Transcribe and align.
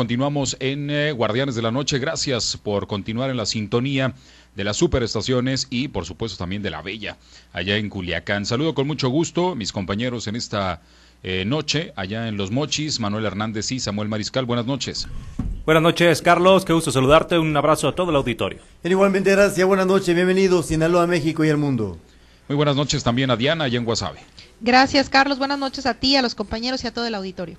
continuamos 0.00 0.56
en 0.60 0.88
eh, 0.88 1.12
Guardianes 1.12 1.54
de 1.54 1.60
la 1.60 1.70
Noche. 1.70 1.98
Gracias 1.98 2.56
por 2.56 2.86
continuar 2.86 3.28
en 3.28 3.36
la 3.36 3.44
sintonía 3.44 4.14
de 4.56 4.64
las 4.64 4.78
superestaciones 4.78 5.66
y 5.68 5.88
por 5.88 6.06
supuesto 6.06 6.38
también 6.38 6.62
de 6.62 6.70
la 6.70 6.80
Bella, 6.80 7.18
allá 7.52 7.76
en 7.76 7.90
Culiacán. 7.90 8.46
Saludo 8.46 8.74
con 8.74 8.86
mucho 8.86 9.10
gusto 9.10 9.54
mis 9.54 9.72
compañeros 9.72 10.26
en 10.26 10.36
esta 10.36 10.80
eh, 11.22 11.44
noche, 11.44 11.92
allá 11.96 12.28
en 12.28 12.38
Los 12.38 12.50
Mochis, 12.50 12.98
Manuel 12.98 13.26
Hernández 13.26 13.72
y 13.72 13.78
Samuel 13.78 14.08
Mariscal. 14.08 14.46
Buenas 14.46 14.64
noches. 14.64 15.06
Buenas 15.66 15.82
noches, 15.82 16.22
Carlos. 16.22 16.64
Qué 16.64 16.72
gusto 16.72 16.90
saludarte. 16.90 17.38
Un 17.38 17.54
abrazo 17.54 17.86
a 17.86 17.94
todo 17.94 18.08
el 18.08 18.16
auditorio. 18.16 18.60
Igualmente, 18.82 19.32
gracias. 19.32 19.68
Buenas 19.68 19.86
noches. 19.86 20.14
Bienvenidos, 20.14 20.64
Sinaloa, 20.64 21.06
México 21.06 21.44
y 21.44 21.50
el 21.50 21.58
mundo. 21.58 21.98
Muy 22.48 22.56
buenas 22.56 22.74
noches 22.74 23.04
también 23.04 23.30
a 23.30 23.36
Diana, 23.36 23.64
allá 23.64 23.76
en 23.76 23.84
Guasave. 23.84 24.20
Gracias, 24.62 25.10
Carlos. 25.10 25.38
Buenas 25.38 25.58
noches 25.58 25.84
a 25.84 25.92
ti, 25.92 26.16
a 26.16 26.22
los 26.22 26.34
compañeros 26.34 26.84
y 26.84 26.86
a 26.86 26.94
todo 26.94 27.06
el 27.06 27.14
auditorio. 27.14 27.58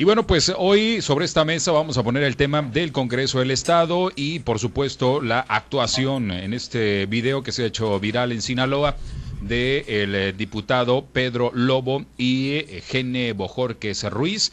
Y 0.00 0.04
bueno, 0.04 0.26
pues 0.26 0.50
hoy 0.56 1.02
sobre 1.02 1.26
esta 1.26 1.44
mesa 1.44 1.72
vamos 1.72 1.98
a 1.98 2.02
poner 2.02 2.22
el 2.22 2.34
tema 2.34 2.62
del 2.62 2.90
Congreso 2.90 3.40
del 3.40 3.50
Estado 3.50 4.10
y 4.16 4.38
por 4.38 4.58
supuesto 4.58 5.20
la 5.20 5.40
actuación 5.40 6.30
en 6.30 6.54
este 6.54 7.04
video 7.04 7.42
que 7.42 7.52
se 7.52 7.64
ha 7.64 7.66
hecho 7.66 8.00
viral 8.00 8.32
en 8.32 8.40
Sinaloa 8.40 8.96
del 9.42 10.14
eh, 10.14 10.32
diputado 10.34 11.04
Pedro 11.04 11.50
Lobo 11.52 12.06
y 12.16 12.52
eh, 12.52 12.82
Gene 12.86 13.34
Bojorquez 13.34 14.04
Ruiz 14.04 14.52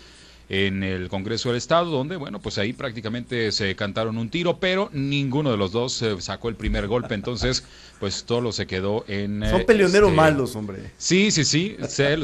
en 0.50 0.84
el 0.84 1.08
Congreso 1.08 1.48
del 1.48 1.60
Estado, 1.60 1.92
donde, 1.92 2.18
bueno, 2.18 2.42
pues 2.42 2.58
ahí 2.58 2.74
prácticamente 2.74 3.54
se 3.54 3.74
cantaron 3.78 4.18
un 4.18 4.30
tiro, 4.30 4.60
pero 4.60 4.90
ninguno 4.92 5.50
de 5.50 5.56
los 5.56 5.72
dos 5.72 6.02
eh, 6.02 6.18
sacó 6.20 6.50
el 6.50 6.56
primer 6.56 6.88
golpe, 6.88 7.16
entonces, 7.16 7.64
pues 8.02 8.26
todo 8.26 8.52
se 8.52 8.68
quedó 8.68 9.06
en... 9.08 9.50
Son 9.50 9.66
peleoneros 9.66 10.10
este, 10.10 10.16
malos, 10.18 10.58
hombre. 10.58 10.92
Sí, 10.98 11.32
sí, 11.32 11.46
sí, 11.46 11.78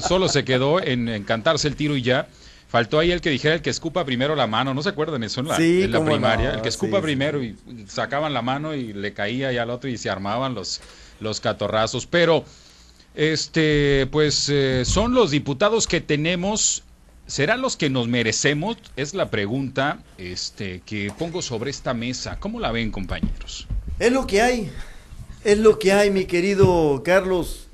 solo 0.05 0.28
se 0.28 0.44
quedó 0.44 0.84
en, 0.84 1.08
en 1.08 1.23
cantarse 1.23 1.70
el 1.70 1.78
tiro 1.78 1.95
y 1.95 2.02
ya. 2.02 2.28
Faltó 2.73 2.98
ahí 2.98 3.12
el 3.12 3.22
que 3.22 3.30
dijera 3.30 3.54
el 3.54 3.62
que 3.62 3.70
escupa 3.70 4.04
primero 4.04 4.36
la 4.36 4.48
mano, 4.48 4.73
¿no 4.73 4.81
se 4.81 4.90
acuerdan 4.90 5.23
eso 5.23 5.41
en 5.41 5.48
la, 5.48 5.58
en 5.58 5.91
la 5.91 6.04
primaria? 6.04 6.54
el 6.54 6.62
que 6.64 6.70
escupa 6.70 7.04
primero 7.04 7.44
y 7.44 7.55
sacaban 7.86 8.34
la 8.34 8.41
mano 8.41 8.73
y 8.73 8.94
le 8.94 9.14
caía 9.14 9.52
ya 9.52 9.61
al 9.61 9.70
otro 9.70 9.92
y 9.92 9.98
se 10.00 10.09
armaban 10.09 10.56
los, 10.56 10.81
los 11.20 11.39
catorrazos. 11.39 12.08
Pero, 12.08 12.44
este, 13.14 14.08
pues 14.11 14.50
eh, 14.50 14.86
son 14.86 15.14
los 15.14 15.30
diputados 15.30 15.86
que 15.86 16.02
tenemos, 16.02 16.81
¿serán 17.28 17.61
los 17.61 17.78
que 17.78 17.92
nos 17.92 18.08
merecemos? 18.08 18.78
Es 18.95 19.14
la 19.14 19.30
pregunta 19.30 20.00
este, 20.17 20.81
que 20.83 21.14
pongo 21.16 21.44
sobre 21.44 21.70
esta 21.70 21.94
mesa. 21.94 22.39
¿Cómo 22.39 22.59
la 22.59 22.72
ven, 22.72 22.89
compañeros? 22.89 23.67
Es 24.00 24.11
lo 24.11 24.26
que 24.26 24.42
hay, 24.42 24.72
es 25.44 25.59
lo 25.59 25.78
que 25.78 25.94
hay, 25.94 26.09
mi 26.09 26.26
querido 26.26 27.03
Carlos. 27.05 27.67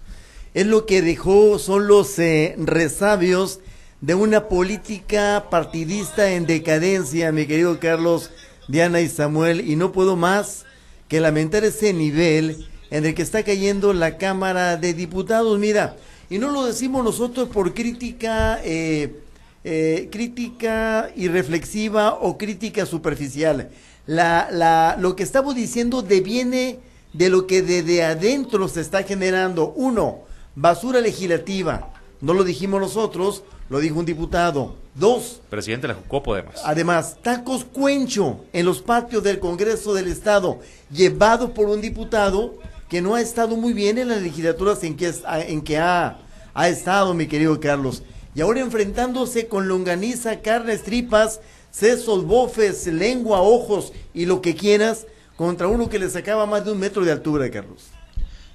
Es 0.53 0.67
lo 0.67 0.85
que 0.85 1.01
dejó, 1.01 1.57
son 1.57 1.87
los 1.87 2.19
eh, 2.19 2.55
resabios 2.57 3.61
de 4.01 4.15
una 4.15 4.47
política 4.47 5.47
partidista 5.49 6.31
en 6.31 6.45
decadencia, 6.45 7.31
mi 7.31 7.45
querido 7.45 7.79
Carlos, 7.79 8.31
Diana 8.67 9.01
y 9.01 9.09
Samuel, 9.09 9.69
y 9.69 9.75
no 9.75 9.91
puedo 9.91 10.15
más 10.15 10.65
que 11.07 11.19
lamentar 11.19 11.63
ese 11.63 11.91
nivel 11.91 12.67
en 12.91 13.05
el 13.05 13.13
que 13.13 13.21
está 13.21 13.43
cayendo 13.43 13.91
la 13.93 14.17
Cámara 14.17 14.77
de 14.77 14.93
Diputados. 14.93 15.59
Mira, 15.59 15.97
y 16.29 16.37
no 16.37 16.49
lo 16.51 16.65
decimos 16.65 17.03
nosotros 17.03 17.49
por 17.49 17.73
crítica, 17.73 18.61
eh, 18.63 19.19
eh, 19.63 20.07
crítica 20.11 21.11
irreflexiva 21.15 22.13
o 22.13 22.37
crítica 22.37 22.85
superficial. 22.85 23.69
La, 24.05 24.47
la, 24.51 24.97
lo 24.99 25.15
que 25.15 25.23
estamos 25.23 25.55
diciendo 25.55 26.01
deviene 26.01 26.79
de 27.13 27.29
lo 27.29 27.47
que 27.47 27.61
desde 27.61 28.03
adentro 28.03 28.67
se 28.67 28.81
está 28.81 29.03
generando. 29.03 29.73
Uno, 29.75 30.19
basura 30.55 31.01
legislativa. 31.01 31.91
No 32.21 32.33
lo 32.33 32.43
dijimos 32.43 32.81
nosotros, 32.81 33.43
lo 33.69 33.79
dijo 33.79 33.99
un 33.99 34.05
diputado. 34.05 34.75
Dos. 34.95 35.41
Presidente 35.49 35.87
de 35.87 35.93
la 35.93 35.99
Jucopo, 35.99 36.33
además. 36.33 36.61
Además, 36.65 37.17
tacos 37.21 37.63
cuencho 37.63 38.43
en 38.51 38.65
los 38.65 38.81
patios 38.81 39.23
del 39.23 39.39
Congreso 39.39 39.93
del 39.93 40.07
Estado, 40.07 40.59
llevado 40.91 41.53
por 41.53 41.69
un 41.69 41.79
diputado 41.79 42.55
que 42.89 43.01
no 43.01 43.15
ha 43.15 43.21
estado 43.21 43.55
muy 43.55 43.73
bien 43.73 43.97
en 43.97 44.09
las 44.09 44.21
legislaturas 44.21 44.83
en 44.83 44.97
que, 44.97 45.13
en 45.47 45.61
que 45.61 45.77
ha, 45.77 46.19
ha 46.53 46.69
estado, 46.69 47.13
mi 47.13 47.27
querido 47.27 47.59
Carlos. 47.59 48.03
Y 48.35 48.41
ahora 48.41 48.59
enfrentándose 48.61 49.47
con 49.47 49.67
longaniza, 49.67 50.41
carnes, 50.41 50.83
tripas, 50.83 51.39
sesos, 51.71 52.25
bofes, 52.25 52.87
lengua, 52.87 53.41
ojos 53.41 53.93
y 54.13 54.25
lo 54.25 54.41
que 54.41 54.55
quieras, 54.55 55.05
contra 55.35 55.67
uno 55.67 55.87
que 55.87 55.99
le 55.99 56.09
sacaba 56.09 56.45
más 56.45 56.65
de 56.65 56.71
un 56.71 56.79
metro 56.79 57.05
de 57.05 57.11
altura, 57.11 57.49
Carlos. 57.49 57.89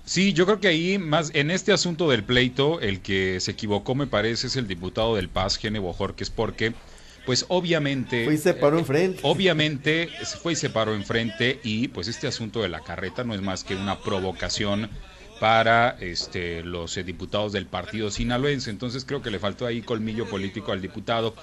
Sí, 0.05 0.35
yo 0.35 0.45
creo 0.45 0.61
que 0.61 0.69
ahí 0.69 0.99
más 0.99 1.31
en 1.35 1.51
este 1.51 1.73
asunto 1.73 2.11
del 2.11 2.25
pleito, 2.25 2.81
el 2.81 3.01
que 3.01 3.41
se 3.41 3.53
equivocó 3.53 3.95
me 3.95 4.07
parece 4.07 4.49
es 4.49 4.57
el 4.57 4.69
diputado 4.69 5.17
del 5.17 5.31
Paz, 5.31 5.57
Gene 5.57 5.79
Bojorquez, 5.79 6.29
porque 6.29 6.75
pues 7.25 7.47
obviamente 7.49 8.25
fue 8.27 8.35
y 8.35 8.39
se 8.39 8.53
paró 8.53 8.79
enfrente. 8.79 9.21
Obviamente 9.23 10.11
fue 10.43 10.53
y 10.53 10.57
se 10.57 10.69
paró 10.69 10.95
enfrente 10.95 11.59
y 11.63 11.89
pues 11.89 12.09
este 12.09 12.27
asunto 12.27 12.61
de 12.61 12.69
la 12.69 12.81
carreta 12.81 13.25
no 13.25 13.35
es 13.35 13.41
más 13.41 13.65
que 13.65 13.75
una 13.77 13.99
provocación 14.01 14.91
para 15.41 15.97
este 16.01 16.63
los 16.63 16.97
eh, 16.97 17.03
diputados 17.03 17.53
del 17.53 17.67
partido 17.67 18.11
sinaloense. 18.11 18.71
Entonces 18.71 19.07
creo 19.07 19.23
que 19.23 19.31
le 19.31 19.39
faltó 19.39 19.65
ahí 19.65 19.81
colmillo 19.81 20.29
político 20.29 20.73
al 20.73 20.83
diputado 20.83 21.35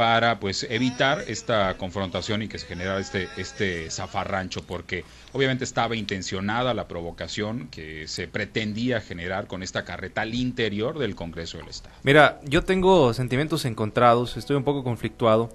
para 0.00 0.40
pues 0.40 0.66
evitar 0.70 1.24
esta 1.26 1.76
confrontación 1.76 2.40
y 2.40 2.48
que 2.48 2.56
se 2.56 2.66
generara 2.66 2.98
este, 3.00 3.28
este 3.36 3.90
zafarrancho, 3.90 4.62
porque 4.62 5.04
obviamente 5.34 5.62
estaba 5.62 5.94
intencionada 5.94 6.72
la 6.72 6.88
provocación 6.88 7.68
que 7.68 8.08
se 8.08 8.26
pretendía 8.26 9.02
generar 9.02 9.46
con 9.46 9.62
esta 9.62 9.84
carreta 9.84 10.22
al 10.22 10.32
interior 10.34 10.98
del 10.98 11.14
Congreso 11.14 11.58
del 11.58 11.68
Estado. 11.68 11.94
Mira, 12.02 12.40
yo 12.44 12.64
tengo 12.64 13.12
sentimientos 13.12 13.66
encontrados, 13.66 14.38
estoy 14.38 14.56
un 14.56 14.64
poco 14.64 14.82
conflictuado, 14.84 15.50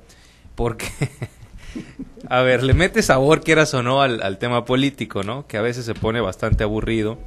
porque, 0.54 0.90
a 2.30 2.42
ver, 2.42 2.62
le 2.62 2.76
mete 2.76 3.02
sabor, 3.02 3.42
quieras 3.42 3.74
o 3.74 3.82
no, 3.82 4.04
al, 4.04 4.22
al 4.22 4.38
tema 4.38 4.64
político, 4.64 5.24
¿no? 5.24 5.48
Que 5.48 5.58
a 5.58 5.64
veces 5.64 5.88
se 5.88 5.96
pone 5.96 6.22
bastante 6.22 6.64
aburrido. 6.64 7.18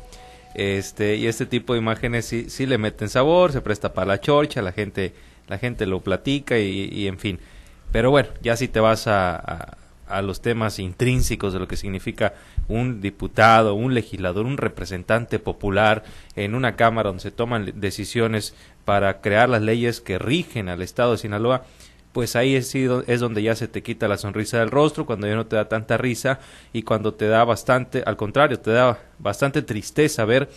Este, 0.54 1.16
y 1.16 1.26
este 1.26 1.46
tipo 1.46 1.72
de 1.72 1.80
imágenes 1.80 2.26
sí, 2.26 2.48
sí 2.48 2.64
le 2.64 2.78
meten 2.78 3.08
sabor, 3.08 3.50
se 3.50 3.60
presta 3.60 3.92
para 3.92 4.06
la 4.06 4.20
chorcha, 4.20 4.62
la 4.62 4.70
gente 4.70 5.14
la 5.48 5.58
gente 5.58 5.86
lo 5.86 6.00
platica 6.00 6.58
y, 6.58 7.06
en 7.06 7.18
fin. 7.18 7.40
Pero 7.92 8.10
bueno, 8.10 8.28
ya 8.42 8.56
si 8.56 8.68
te 8.68 8.80
vas 8.80 9.06
a, 9.06 9.76
a, 10.06 10.22
los 10.22 10.40
temas 10.42 10.78
intrínsecos 10.78 11.52
de 11.52 11.58
lo 11.58 11.68
que 11.68 11.76
significa 11.76 12.34
un 12.68 13.00
diputado, 13.00 13.74
un 13.74 13.94
legislador, 13.94 14.44
un 14.44 14.58
representante 14.58 15.38
popular 15.38 16.04
en 16.36 16.54
una 16.54 16.76
Cámara 16.76 17.08
donde 17.08 17.22
se 17.22 17.30
toman 17.30 17.72
decisiones 17.76 18.54
para 18.84 19.20
crear 19.20 19.48
las 19.48 19.62
leyes 19.62 20.00
que 20.00 20.18
rigen 20.18 20.68
al 20.68 20.82
Estado 20.82 21.12
de 21.12 21.18
Sinaloa, 21.18 21.64
pues 22.12 22.36
ahí 22.36 22.56
es, 22.56 22.74
es 22.74 23.20
donde 23.20 23.42
ya 23.42 23.54
se 23.54 23.68
te 23.68 23.82
quita 23.82 24.08
la 24.08 24.16
sonrisa 24.16 24.58
del 24.58 24.70
rostro, 24.70 25.06
cuando 25.06 25.26
ya 25.26 25.36
no 25.36 25.46
te 25.46 25.56
da 25.56 25.68
tanta 25.68 25.96
risa 25.96 26.40
y 26.72 26.82
cuando 26.82 27.14
te 27.14 27.28
da 27.28 27.44
bastante, 27.44 28.02
al 28.04 28.16
contrario, 28.16 28.58
te 28.60 28.70
da 28.70 28.98
bastante 29.18 29.62
tristeza 29.62 30.24
ver 30.24 30.48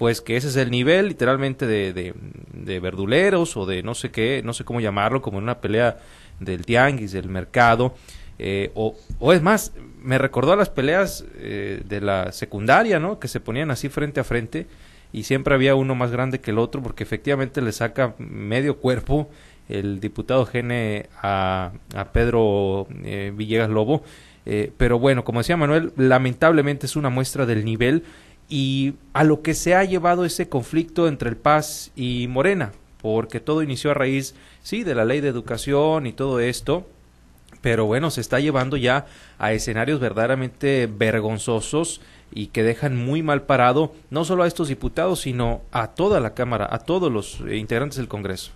pues 0.00 0.22
que 0.22 0.38
ese 0.38 0.48
es 0.48 0.56
el 0.56 0.70
nivel 0.70 1.08
literalmente 1.08 1.66
de, 1.66 1.92
de, 1.92 2.80
verduleros 2.80 3.54
o 3.58 3.66
de 3.66 3.82
no 3.82 3.94
sé 3.94 4.10
qué, 4.10 4.40
no 4.42 4.54
sé 4.54 4.64
cómo 4.64 4.80
llamarlo, 4.80 5.20
como 5.20 5.36
en 5.36 5.44
una 5.44 5.60
pelea 5.60 5.98
del 6.38 6.64
tianguis, 6.64 7.12
del 7.12 7.28
mercado, 7.28 7.94
eh, 8.38 8.70
o, 8.74 8.96
o, 9.18 9.32
es 9.34 9.42
más, 9.42 9.74
me 10.02 10.16
recordó 10.16 10.54
a 10.54 10.56
las 10.56 10.70
peleas 10.70 11.26
eh, 11.36 11.82
de 11.84 12.00
la 12.00 12.32
secundaria, 12.32 12.98
¿no? 12.98 13.18
Que 13.18 13.28
se 13.28 13.40
ponían 13.40 13.70
así 13.70 13.90
frente 13.90 14.20
a 14.20 14.24
frente 14.24 14.66
y 15.12 15.24
siempre 15.24 15.54
había 15.54 15.74
uno 15.74 15.94
más 15.94 16.10
grande 16.10 16.40
que 16.40 16.52
el 16.52 16.58
otro 16.58 16.82
porque 16.82 17.02
efectivamente 17.02 17.60
le 17.60 17.72
saca 17.72 18.14
medio 18.16 18.78
cuerpo 18.78 19.28
el 19.68 20.00
diputado 20.00 20.46
Gene 20.46 21.10
a, 21.20 21.72
a 21.94 22.04
Pedro 22.12 22.88
eh, 23.04 23.34
Villegas 23.36 23.68
Lobo. 23.68 24.02
pero 24.78 24.98
bueno, 24.98 25.24
como 25.24 25.40
decía 25.40 25.58
Manuel, 25.58 25.92
lamentablemente 25.96 26.86
es 26.86 26.96
una 26.96 27.10
muestra 27.10 27.44
del 27.44 27.66
nivel 27.66 28.04
y 28.50 28.94
a 29.12 29.24
lo 29.24 29.40
que 29.40 29.54
se 29.54 29.74
ha 29.74 29.84
llevado 29.84 30.24
ese 30.24 30.48
conflicto 30.48 31.08
entre 31.08 31.30
el 31.30 31.36
Paz 31.36 31.92
y 31.94 32.26
Morena, 32.28 32.72
porque 33.00 33.40
todo 33.40 33.62
inició 33.62 33.92
a 33.92 33.94
raíz, 33.94 34.34
sí, 34.62 34.82
de 34.82 34.94
la 34.96 35.06
ley 35.06 35.20
de 35.20 35.28
educación 35.28 36.06
y 36.06 36.12
todo 36.12 36.40
esto, 36.40 36.86
pero 37.62 37.86
bueno, 37.86 38.10
se 38.10 38.20
está 38.20 38.40
llevando 38.40 38.76
ya 38.76 39.06
a 39.38 39.52
escenarios 39.52 40.00
verdaderamente 40.00 40.88
vergonzosos 40.92 42.00
y 42.32 42.48
que 42.48 42.62
dejan 42.62 42.96
muy 42.96 43.22
mal 43.22 43.42
parado 43.42 43.94
no 44.10 44.24
solo 44.24 44.42
a 44.42 44.46
estos 44.48 44.68
diputados, 44.68 45.20
sino 45.20 45.62
a 45.70 45.88
toda 45.88 46.20
la 46.20 46.34
Cámara, 46.34 46.68
a 46.70 46.80
todos 46.80 47.10
los 47.10 47.40
integrantes 47.52 47.98
del 47.98 48.08
Congreso. 48.08 48.50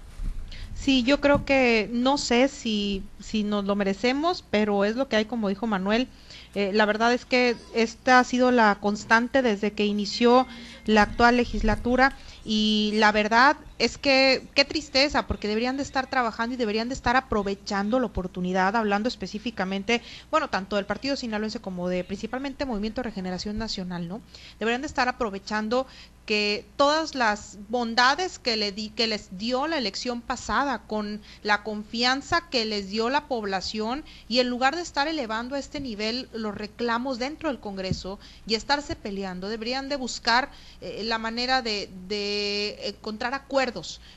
Sí, 0.74 1.04
yo 1.04 1.20
creo 1.20 1.44
que 1.44 1.88
no 1.92 2.18
sé 2.18 2.48
si, 2.48 3.02
si 3.20 3.44
nos 3.44 3.64
lo 3.64 3.76
merecemos, 3.76 4.44
pero 4.50 4.84
es 4.84 4.96
lo 4.96 5.08
que 5.08 5.16
hay, 5.16 5.24
como 5.24 5.48
dijo 5.48 5.66
Manuel, 5.66 6.08
eh, 6.54 6.70
la 6.72 6.86
verdad 6.86 7.12
es 7.12 7.24
que 7.24 7.56
esta 7.74 8.18
ha 8.18 8.24
sido 8.24 8.50
la 8.50 8.76
constante 8.80 9.42
desde 9.42 9.72
que 9.72 9.86
inició 9.86 10.46
la 10.86 11.02
actual 11.02 11.36
legislatura 11.36 12.16
y 12.44 12.92
la 12.94 13.10
verdad 13.12 13.56
es 13.84 13.98
que 13.98 14.46
qué 14.54 14.64
tristeza, 14.64 15.26
porque 15.26 15.46
deberían 15.46 15.76
de 15.76 15.82
estar 15.82 16.08
trabajando 16.08 16.54
y 16.54 16.56
deberían 16.56 16.88
de 16.88 16.94
estar 16.94 17.16
aprovechando 17.16 18.00
la 18.00 18.06
oportunidad, 18.06 18.76
hablando 18.76 19.08
específicamente, 19.08 20.00
bueno, 20.30 20.48
tanto 20.48 20.76
del 20.76 20.86
Partido 20.86 21.16
Sinaloense 21.16 21.60
como 21.60 21.88
de 21.88 22.02
principalmente 22.02 22.64
Movimiento 22.64 23.02
de 23.02 23.10
Regeneración 23.10 23.58
Nacional, 23.58 24.08
¿no? 24.08 24.22
Deberían 24.58 24.80
de 24.80 24.86
estar 24.86 25.08
aprovechando 25.08 25.86
que 26.24 26.64
todas 26.76 27.14
las 27.14 27.58
bondades 27.68 28.38
que, 28.38 28.56
le 28.56 28.72
di, 28.72 28.88
que 28.88 29.06
les 29.06 29.36
dio 29.36 29.66
la 29.66 29.76
elección 29.76 30.22
pasada, 30.22 30.82
con 30.86 31.20
la 31.42 31.62
confianza 31.62 32.48
que 32.48 32.64
les 32.64 32.88
dio 32.88 33.10
la 33.10 33.28
población, 33.28 34.04
y 34.28 34.38
en 34.38 34.48
lugar 34.48 34.74
de 34.76 34.82
estar 34.82 35.06
elevando 35.06 35.54
a 35.54 35.58
este 35.58 35.80
nivel 35.80 36.28
los 36.32 36.54
reclamos 36.54 37.18
dentro 37.18 37.50
del 37.50 37.60
Congreso 37.60 38.18
y 38.46 38.54
estarse 38.54 38.96
peleando, 38.96 39.48
deberían 39.48 39.88
de 39.88 39.96
buscar 39.96 40.50
eh, 40.80 41.02
la 41.04 41.18
manera 41.18 41.60
de, 41.60 41.90
de, 42.08 42.88
encontrar 42.88 43.34
acuerdos 43.34 43.73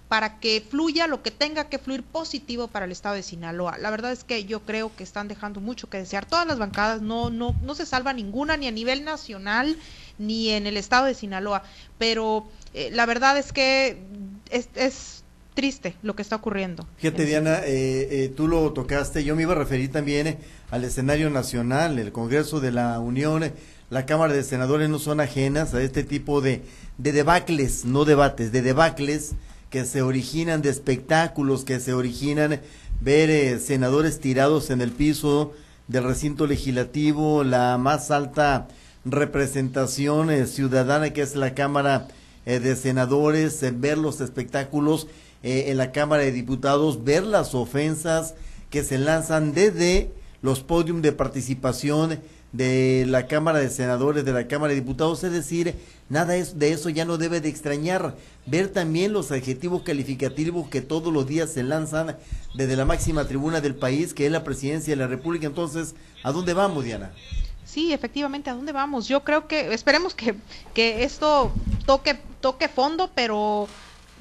para 0.08 0.40
que 0.40 0.62
fluya 0.62 1.08
lo 1.08 1.24
que 1.24 1.32
tenga 1.32 1.70
que 1.70 1.80
fluir 1.80 2.04
positivo 2.04 2.68
para 2.68 2.86
el 2.86 2.92
Estado 2.92 3.16
de 3.16 3.24
Sinaloa. 3.24 3.78
La 3.78 3.90
verdad 3.90 4.12
es 4.12 4.24
que 4.24 4.46
yo 4.46 4.62
creo 4.62 4.96
que 4.96 5.04
están 5.04 5.28
dejando 5.28 5.62
mucho 5.62 5.90
que 5.90 5.98
desear. 5.98 6.26
Todas 6.26 6.48
las 6.48 6.60
bancadas 6.60 7.02
no, 7.02 7.30
no, 7.30 7.56
no 7.64 7.76
se 7.76 7.86
salva 7.86 8.14
ninguna, 8.14 8.58
ni 8.58 8.68
a 8.68 8.72
nivel 8.72 9.04
nacional, 9.04 9.78
ni 10.18 10.50
en 10.50 10.68
el 10.68 10.78
estado 10.78 11.06
de 11.06 11.14
Sinaloa, 11.14 11.64
pero 11.98 12.48
eh, 12.74 12.90
la 12.92 13.06
verdad 13.06 13.38
es 13.38 13.54
que 13.54 13.98
es, 14.50 14.70
es, 14.76 15.24
triste 15.54 15.96
lo 16.04 16.16
que 16.16 16.22
está 16.22 16.36
ocurriendo. 16.36 16.88
Fíjate, 16.98 17.26
Diana, 17.26 17.62
eh, 17.66 18.08
eh, 18.12 18.34
tú 18.36 18.48
lo 18.48 18.74
tocaste, 18.74 19.24
yo 19.24 19.36
me 19.36 19.42
iba 19.42 19.54
a 19.54 19.58
referir 19.58 19.92
también 19.92 20.38
al 20.70 20.84
escenario 20.84 21.32
nacional, 21.32 21.98
el 21.98 22.12
Congreso 22.12 22.60
de 22.60 22.72
la 22.72 23.00
Unión, 23.00 23.52
la 23.90 24.06
Cámara 24.06 24.34
de 24.34 24.44
Senadores 24.44 24.90
no 24.90 25.00
son 25.00 25.20
ajenas 25.20 25.74
a 25.74 25.82
este 25.82 26.04
tipo 26.04 26.42
de, 26.42 26.64
de 26.98 27.12
debacles, 27.12 27.86
no 27.86 28.06
debates, 28.06 28.52
de 28.52 28.62
debacles 28.62 29.36
que 29.70 29.86
se 29.86 30.02
originan 30.02 30.62
de 30.62 30.70
espectáculos, 30.70 31.64
que 31.64 31.80
se 31.80 31.94
originan 31.94 32.62
ver 33.02 33.60
senadores 33.60 34.20
tirados 34.20 34.70
en 34.70 34.82
el 34.82 34.92
piso 34.92 35.54
del 35.88 36.04
recinto 36.04 36.48
legislativo, 36.48 37.44
la 37.44 37.78
más 37.78 38.12
alta 38.12 38.68
representación 39.06 40.32
eh, 40.32 40.48
ciudadana 40.48 41.12
que 41.12 41.22
es 41.22 41.36
la 41.36 41.54
Cámara 41.54 42.08
eh, 42.46 42.60
de 42.60 42.76
Senadores, 42.76 43.64
ver 43.80 43.98
los 43.98 44.20
espectáculos 44.20 45.08
eh, 45.44 45.66
en 45.68 45.78
la 45.78 45.92
Cámara 45.92 46.24
de 46.24 46.32
Diputados, 46.32 47.04
ver 47.04 47.24
las 47.24 47.56
ofensas 47.56 48.36
que 48.70 48.84
se 48.84 48.98
lanzan 48.98 49.54
desde 49.54 50.12
los 50.42 50.62
podios 50.62 51.02
de 51.02 51.12
participación 51.14 52.20
de 52.52 53.06
la 53.08 53.28
Cámara 53.28 53.60
de 53.60 53.70
Senadores, 53.70 54.26
de 54.26 54.32
la 54.32 54.48
Cámara 54.48 54.74
de 54.74 54.80
Diputados, 54.80 55.24
es 55.24 55.32
decir, 55.32 55.76
nada 56.10 56.34
de 56.34 56.72
eso 56.72 56.90
ya 56.90 57.06
no 57.06 57.18
debe 57.18 57.42
de 57.42 57.50
extrañar. 57.50 58.16
Ver 58.46 58.70
también 58.70 59.14
los 59.14 59.32
adjetivos 59.32 59.84
calificativos 59.84 60.70
que 60.70 60.82
todos 60.82 61.14
los 61.14 61.28
días 61.28 61.52
se 61.52 61.64
lanzan 61.64 62.18
desde 62.56 62.76
la 62.76 62.86
máxima 62.86 63.28
tribuna 63.28 63.62
del 63.62 63.76
país, 63.76 64.14
que 64.14 64.26
es 64.26 64.32
la 64.32 64.44
presidencia 64.44 64.94
de 64.94 64.98
la 64.98 65.08
República. 65.08 65.48
Entonces, 65.48 65.96
¿a 66.24 66.32
dónde 66.32 66.54
vamos, 66.54 66.84
Diana? 66.84 67.12
sí, 67.78 67.94
efectivamente, 67.94 68.50
¿a 68.50 68.56
dónde 68.56 68.72
vamos? 68.72 69.08
Yo 69.08 69.24
creo 69.24 69.48
que, 69.48 69.72
esperemos 69.72 70.16
que, 70.16 70.34
que 70.74 71.04
esto 71.04 71.52
toque, 71.86 72.18
toque 72.42 72.68
fondo, 72.70 73.12
pero 73.14 73.68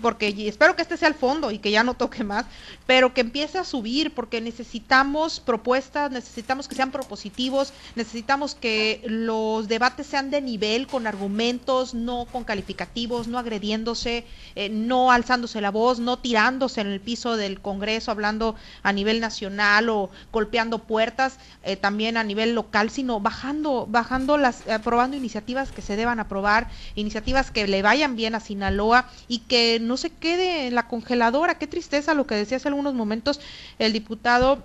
porque 0.00 0.34
espero 0.48 0.76
que 0.76 0.82
este 0.82 0.96
sea 0.96 1.08
el 1.08 1.14
fondo 1.14 1.50
y 1.50 1.58
que 1.58 1.70
ya 1.70 1.82
no 1.82 1.94
toque 1.94 2.24
más, 2.24 2.46
pero 2.86 3.14
que 3.14 3.22
empiece 3.22 3.58
a 3.58 3.64
subir 3.64 4.14
porque 4.14 4.40
necesitamos 4.40 5.40
propuestas, 5.40 6.10
necesitamos 6.10 6.68
que 6.68 6.74
sean 6.74 6.90
propositivos, 6.90 7.72
necesitamos 7.94 8.54
que 8.54 9.02
los 9.06 9.68
debates 9.68 10.06
sean 10.06 10.30
de 10.30 10.40
nivel, 10.40 10.86
con 10.86 11.06
argumentos, 11.06 11.94
no 11.94 12.26
con 12.30 12.44
calificativos, 12.44 13.28
no 13.28 13.38
agrediéndose, 13.38 14.24
eh, 14.54 14.68
no 14.68 15.10
alzándose 15.10 15.60
la 15.60 15.70
voz, 15.70 15.98
no 15.98 16.18
tirándose 16.18 16.80
en 16.80 16.88
el 16.88 17.00
piso 17.00 17.36
del 17.36 17.60
Congreso, 17.60 18.10
hablando 18.10 18.56
a 18.82 18.92
nivel 18.92 19.20
nacional 19.20 19.88
o 19.88 20.10
golpeando 20.32 20.78
puertas, 20.78 21.38
eh, 21.64 21.76
también 21.76 22.16
a 22.16 22.24
nivel 22.24 22.54
local, 22.54 22.90
sino 22.90 23.20
bajando, 23.20 23.86
bajando 23.88 24.36
las, 24.38 24.66
aprobando 24.68 25.16
iniciativas 25.16 25.72
que 25.72 25.82
se 25.82 25.96
deban 25.96 26.20
aprobar, 26.20 26.68
iniciativas 26.94 27.50
que 27.50 27.66
le 27.66 27.82
vayan 27.82 28.16
bien 28.16 28.34
a 28.34 28.40
Sinaloa 28.40 29.08
y 29.28 29.40
que 29.40 29.78
no 29.86 29.96
se 29.96 30.10
quede 30.10 30.66
en 30.66 30.74
la 30.74 30.88
congeladora. 30.88 31.58
Qué 31.58 31.66
tristeza 31.66 32.14
lo 32.14 32.26
que 32.26 32.34
decía 32.34 32.58
hace 32.58 32.68
algunos 32.68 32.94
momentos 32.94 33.40
el 33.78 33.92
diputado 33.92 34.62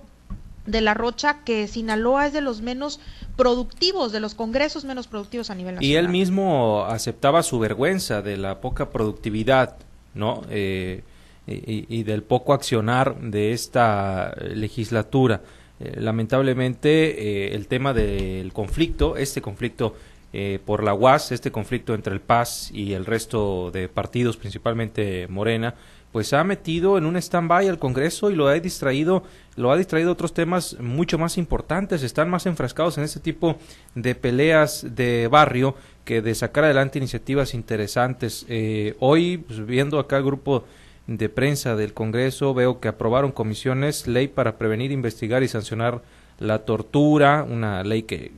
de 0.65 0.81
la 0.81 0.93
Rocha 0.93 1.39
que 1.43 1.67
Sinaloa 1.67 2.27
es 2.27 2.33
de 2.33 2.41
los 2.41 2.61
menos 2.61 2.99
productivos, 3.35 4.11
de 4.11 4.19
los 4.19 4.35
congresos 4.35 4.85
menos 4.85 5.07
productivos 5.07 5.49
a 5.49 5.55
nivel 5.55 5.75
nacional. 5.75 5.91
Y 5.91 5.95
él 5.95 6.09
mismo 6.09 6.85
aceptaba 6.85 7.43
su 7.43 7.59
vergüenza 7.59 8.21
de 8.21 8.37
la 8.37 8.61
poca 8.61 8.89
productividad, 8.89 9.77
¿no? 10.13 10.43
Eh, 10.49 11.03
y, 11.47 12.03
del 12.03 12.23
poco 12.23 12.53
accionar 12.53 13.19
de 13.19 13.51
esta 13.51 14.33
legislatura. 14.53 15.41
Eh, 15.79 15.99
lamentablemente, 15.99 17.49
eh, 17.49 17.55
el 17.55 17.67
tema 17.67 17.93
del 17.93 18.53
conflicto, 18.53 19.17
este 19.17 19.41
conflicto 19.41 19.95
eh, 20.33 20.59
por 20.65 20.83
la 20.83 20.93
UAS, 20.93 21.31
este 21.31 21.51
conflicto 21.51 21.93
entre 21.93 22.13
el 22.13 22.21
PAS 22.21 22.71
y 22.73 22.93
el 22.93 23.05
resto 23.05 23.69
de 23.71 23.89
partidos, 23.89 24.37
principalmente 24.37 25.27
Morena, 25.27 25.75
pues 26.11 26.33
ha 26.33 26.43
metido 26.43 26.97
en 26.97 27.05
un 27.05 27.15
stand-by 27.15 27.67
al 27.67 27.79
Congreso 27.79 28.31
y 28.31 28.35
lo 28.35 28.47
ha 28.47 28.53
distraído, 28.59 29.23
lo 29.55 29.71
ha 29.71 29.77
distraído 29.77 30.11
otros 30.11 30.33
temas 30.33 30.77
mucho 30.79 31.17
más 31.17 31.37
importantes, 31.37 32.03
están 32.03 32.29
más 32.29 32.45
enfrascados 32.45 32.97
en 32.97 33.05
este 33.05 33.19
tipo 33.19 33.57
de 33.95 34.15
peleas 34.15 34.85
de 34.95 35.27
barrio 35.27 35.75
que 36.03 36.21
de 36.21 36.35
sacar 36.35 36.65
adelante 36.65 36.99
iniciativas 36.99 37.53
interesantes. 37.53 38.45
Eh, 38.49 38.95
hoy, 38.99 39.37
pues, 39.37 39.65
viendo 39.65 39.99
acá 39.99 40.17
el 40.17 40.23
grupo 40.23 40.65
de 41.07 41.29
prensa 41.29 41.75
del 41.75 41.93
Congreso, 41.93 42.53
veo 42.53 42.79
que 42.79 42.87
aprobaron 42.87 43.31
comisiones, 43.31 44.07
ley 44.07 44.27
para 44.27 44.57
prevenir, 44.57 44.91
investigar 44.91 45.43
y 45.43 45.47
sancionar 45.47 46.01
la 46.41 46.59
tortura, 46.65 47.45
una 47.47 47.83
ley 47.83 48.03
que 48.03 48.31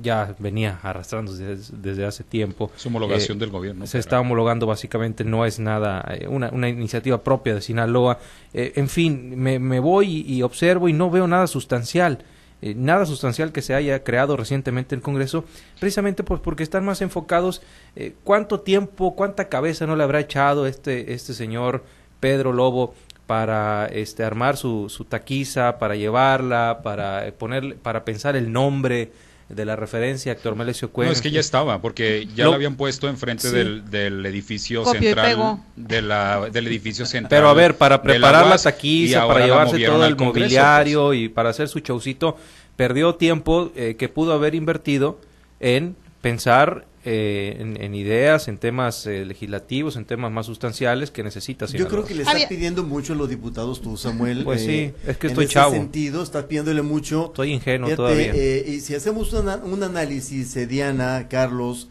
ya 0.00 0.34
venía 0.38 0.78
arrastrando 0.82 1.32
desde, 1.32 2.06
hace 2.06 2.22
tiempo. 2.22 2.70
Es 2.76 2.86
homologación 2.86 3.36
eh, 3.36 3.40
del 3.40 3.50
gobierno. 3.50 3.86
Se 3.86 3.98
está 3.98 4.20
homologando 4.20 4.66
básicamente, 4.66 5.24
no 5.24 5.44
es 5.44 5.58
nada, 5.58 6.04
eh, 6.08 6.28
una, 6.28 6.50
una, 6.50 6.68
iniciativa 6.68 7.22
propia 7.22 7.56
de 7.56 7.60
Sinaloa. 7.60 8.18
Eh, 8.54 8.74
en 8.76 8.88
fin, 8.88 9.36
me, 9.36 9.58
me, 9.58 9.80
voy 9.80 10.24
y, 10.26 10.42
observo 10.42 10.88
y 10.88 10.92
no 10.92 11.10
veo 11.10 11.26
nada 11.26 11.48
sustancial. 11.48 12.24
nada 12.62 13.06
sustancial 13.06 13.50
que 13.50 13.60
se 13.60 13.74
haya 13.74 14.04
creado 14.04 14.36
recientemente 14.36 14.94
en 14.94 15.00
el 15.00 15.02
Congreso, 15.02 15.44
precisamente 15.80 16.22
pues 16.22 16.40
porque 16.40 16.62
están 16.62 16.84
más 16.84 17.02
enfocados 17.02 17.60
cuánto 18.22 18.60
tiempo, 18.60 19.16
cuánta 19.16 19.48
cabeza 19.48 19.86
no 19.86 19.96
le 19.96 20.04
habrá 20.04 20.20
echado 20.20 20.66
este, 20.66 21.12
este 21.12 21.34
señor 21.34 21.82
Pedro 22.20 22.52
Lobo 22.52 22.94
para 23.28 23.84
este 23.88 24.24
armar 24.24 24.56
su, 24.56 24.88
su 24.88 25.04
taquiza, 25.04 25.78
para 25.78 25.96
llevarla, 25.96 26.80
para 26.82 27.30
poner, 27.32 27.76
para 27.76 28.02
pensar 28.02 28.36
el 28.36 28.50
nombre 28.50 29.12
de 29.50 29.66
la 29.66 29.76
referencia 29.76 30.32
Héctor 30.32 30.56
Melesio 30.56 30.90
Cuen. 30.90 31.08
No, 31.08 31.12
es 31.12 31.20
que 31.20 31.30
ya 31.30 31.40
estaba, 31.40 31.82
porque 31.82 32.26
ya 32.34 32.46
lo, 32.46 32.54
habían 32.54 32.76
puesto 32.76 33.06
enfrente 33.06 33.50
del, 33.50 33.90
del, 33.90 34.24
edificio 34.24 34.82
central, 34.86 35.58
de 35.76 36.00
la, 36.00 36.48
del 36.48 36.68
edificio 36.68 37.04
central. 37.04 37.28
Pero 37.28 37.50
a 37.50 37.52
ver, 37.52 37.76
para 37.76 38.00
preparar 38.00 38.46
la, 38.46 38.56
taquiza, 38.56 39.26
para 39.26 39.44
llevarse 39.44 39.78
todo 39.78 40.06
el 40.06 40.16
mobiliario 40.16 41.08
pues. 41.08 41.18
y 41.18 41.28
para 41.28 41.50
hacer 41.50 41.68
su 41.68 41.80
showcito, 41.80 42.34
perdió 42.76 43.16
tiempo 43.16 43.72
eh, 43.76 43.96
que 43.98 44.08
pudo 44.08 44.32
haber 44.32 44.54
invertido 44.54 45.20
en 45.60 45.96
pensar 46.22 46.86
eh, 47.10 47.56
en, 47.58 47.94
ideas, 47.94 48.48
en 48.48 48.58
temas 48.58 49.06
eh, 49.06 49.24
legislativos, 49.24 49.96
en 49.96 50.04
temas 50.04 50.30
más 50.30 50.44
sustanciales 50.44 51.10
que 51.10 51.22
necesitas. 51.22 51.72
Yo 51.72 51.88
creo 51.88 52.04
que 52.04 52.14
le 52.14 52.22
estás 52.22 52.44
pidiendo 52.44 52.84
mucho 52.84 53.14
a 53.14 53.16
los 53.16 53.30
diputados 53.30 53.80
tú, 53.80 53.96
Samuel. 53.96 54.44
Pues 54.44 54.60
sí, 54.60 54.76
eh, 54.76 54.94
es 55.06 55.16
que 55.16 55.28
estoy 55.28 55.44
en 55.44 55.50
chavo. 55.50 55.74
En 55.74 55.80
sentido, 55.80 56.22
estás 56.22 56.44
pidiéndole 56.44 56.82
mucho. 56.82 57.28
Estoy 57.28 57.52
ingenuo 57.52 57.88
todavía. 57.96 58.36
y 58.36 58.80
si 58.80 58.94
hacemos 58.94 59.32
un 59.32 59.82
análisis, 59.82 60.68
Diana, 60.68 61.28
Carlos, 61.30 61.88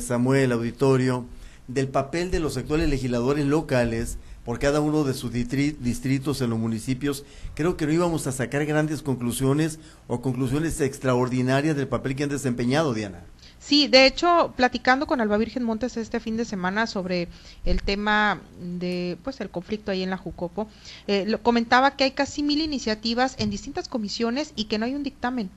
Samuel, 0.00 0.52
auditorio, 0.52 1.26
del 1.66 1.88
papel 1.88 2.30
de 2.30 2.40
los 2.40 2.56
actuales 2.56 2.88
legisladores 2.88 3.44
locales 3.44 4.16
por 4.46 4.58
cada 4.58 4.80
uno 4.80 5.04
de 5.04 5.12
sus 5.12 5.30
distritos 5.30 6.40
en 6.40 6.48
los 6.48 6.58
municipios, 6.58 7.26
creo 7.54 7.76
que 7.76 7.84
no 7.84 7.92
íbamos 7.92 8.26
a 8.26 8.32
sacar 8.32 8.64
grandes 8.64 9.02
conclusiones 9.02 9.78
o 10.06 10.22
conclusiones 10.22 10.80
extraordinarias 10.80 11.76
del 11.76 11.86
papel 11.86 12.16
que 12.16 12.22
han 12.22 12.30
desempeñado, 12.30 12.94
Diana. 12.94 13.24
Sí, 13.60 13.88
de 13.88 14.06
hecho, 14.06 14.54
platicando 14.56 15.06
con 15.06 15.20
Alba 15.20 15.36
Virgen 15.36 15.64
Montes 15.64 15.96
este 15.96 16.20
fin 16.20 16.36
de 16.36 16.44
semana 16.44 16.86
sobre 16.86 17.28
el 17.64 17.82
tema 17.82 18.40
de, 18.60 19.18
pues, 19.24 19.40
el 19.40 19.50
conflicto 19.50 19.90
ahí 19.90 20.02
en 20.02 20.10
la 20.10 20.16
Jucopo, 20.16 20.68
eh, 21.06 21.24
lo, 21.26 21.42
comentaba 21.42 21.96
que 21.96 22.04
hay 22.04 22.12
casi 22.12 22.42
mil 22.42 22.60
iniciativas 22.60 23.34
en 23.38 23.50
distintas 23.50 23.88
comisiones 23.88 24.52
y 24.54 24.64
que 24.64 24.78
no 24.78 24.86
hay 24.86 24.94
un 24.94 25.02
dictamen. 25.02 25.50